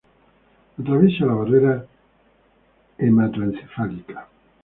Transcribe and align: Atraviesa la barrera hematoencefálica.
Atraviesa 0.79 1.27
la 1.27 1.35
barrera 1.35 1.85
hematoencefálica. 2.97 4.27